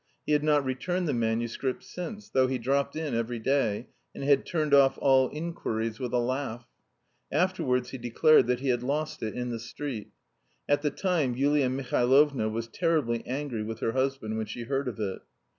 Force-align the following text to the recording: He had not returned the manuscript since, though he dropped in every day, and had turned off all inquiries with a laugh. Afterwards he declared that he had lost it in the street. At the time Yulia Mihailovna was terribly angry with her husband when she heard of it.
He 0.25 0.31
had 0.31 0.43
not 0.43 0.65
returned 0.65 1.07
the 1.07 1.13
manuscript 1.13 1.83
since, 1.83 2.27
though 2.27 2.47
he 2.47 2.57
dropped 2.57 2.95
in 2.95 3.13
every 3.13 3.37
day, 3.37 3.89
and 4.15 4.23
had 4.23 4.47
turned 4.47 4.73
off 4.73 4.97
all 4.99 5.29
inquiries 5.31 5.99
with 5.99 6.11
a 6.11 6.17
laugh. 6.17 6.65
Afterwards 7.31 7.91
he 7.91 7.99
declared 7.99 8.47
that 8.47 8.61
he 8.61 8.69
had 8.69 8.81
lost 8.81 9.21
it 9.21 9.35
in 9.35 9.51
the 9.51 9.59
street. 9.59 10.09
At 10.67 10.81
the 10.81 10.89
time 10.89 11.35
Yulia 11.35 11.69
Mihailovna 11.69 12.49
was 12.49 12.65
terribly 12.67 13.23
angry 13.27 13.61
with 13.61 13.79
her 13.81 13.91
husband 13.91 14.37
when 14.39 14.47
she 14.47 14.63
heard 14.63 14.87
of 14.87 14.99
it. 14.99 15.21